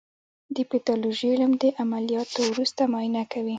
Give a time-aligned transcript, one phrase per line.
[0.55, 3.49] د پیتالوژي علم د عملیاتو وروسته معاینه کوي.